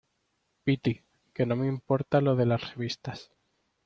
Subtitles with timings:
[0.63, 1.03] piti,
[1.35, 3.29] que no me importa lo de las revistas.